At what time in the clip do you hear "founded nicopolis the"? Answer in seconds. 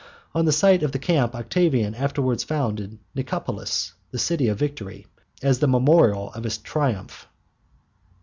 2.43-4.17